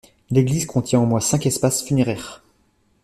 L’église 0.31 0.65
contient 0.65 0.99
au 0.99 1.05
moins 1.05 1.19
cinq 1.19 1.45
espaces 1.45 1.83
funéraires. 1.85 2.41